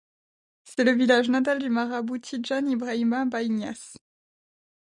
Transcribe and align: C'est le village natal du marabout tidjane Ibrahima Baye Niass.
C'est 0.63 0.83
le 0.83 0.93
village 0.93 1.29
natal 1.29 1.59
du 1.59 1.69
marabout 1.69 2.17
tidjane 2.17 2.71
Ibrahima 2.71 3.25
Baye 3.25 3.51
Niass. 3.51 3.95